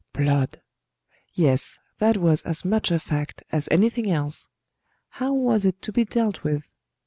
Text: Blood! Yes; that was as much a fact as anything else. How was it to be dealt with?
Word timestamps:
Blood! 0.13 0.59
Yes; 1.35 1.77
that 1.99 2.17
was 2.17 2.41
as 2.41 2.65
much 2.65 2.89
a 2.89 2.97
fact 2.97 3.43
as 3.51 3.67
anything 3.69 4.09
else. 4.09 4.47
How 5.09 5.31
was 5.31 5.63
it 5.63 5.79
to 5.83 5.91
be 5.91 6.05
dealt 6.05 6.43
with? 6.43 6.71